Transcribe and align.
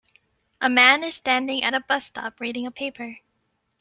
A 0.61 0.67
man 0.67 1.03
is 1.03 1.13
standing 1.13 1.61
at 1.63 1.75
a 1.75 1.79
bus 1.81 2.05
stop 2.07 2.39
reading 2.39 2.65
a 2.65 2.71
paper. 2.71 3.19